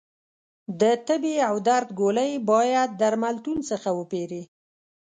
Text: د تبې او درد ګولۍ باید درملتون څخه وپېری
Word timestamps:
د 0.79 0.81
تبې 1.07 1.35
او 1.49 1.55
درد 1.67 1.89
ګولۍ 1.99 2.31
باید 2.49 2.89
درملتون 3.01 3.57
څخه 3.69 3.89
وپېری 3.99 4.43